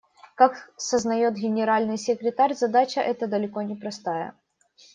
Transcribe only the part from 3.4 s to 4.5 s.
не простая.